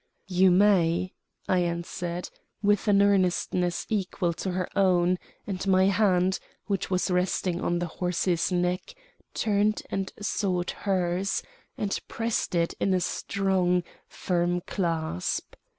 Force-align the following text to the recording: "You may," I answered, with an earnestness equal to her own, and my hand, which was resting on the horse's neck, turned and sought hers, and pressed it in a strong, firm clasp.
"You 0.29 0.49
may," 0.49 1.13
I 1.47 1.59
answered, 1.59 2.31
with 2.63 2.87
an 2.87 3.03
earnestness 3.03 3.85
equal 3.87 4.33
to 4.33 4.49
her 4.53 4.67
own, 4.75 5.19
and 5.45 5.67
my 5.67 5.85
hand, 5.89 6.39
which 6.65 6.89
was 6.89 7.11
resting 7.11 7.61
on 7.61 7.77
the 7.77 7.85
horse's 7.85 8.51
neck, 8.51 8.95
turned 9.35 9.83
and 9.91 10.11
sought 10.19 10.71
hers, 10.71 11.43
and 11.77 11.99
pressed 12.07 12.55
it 12.55 12.73
in 12.79 12.95
a 12.95 12.99
strong, 12.99 13.83
firm 14.07 14.61
clasp. 14.61 15.53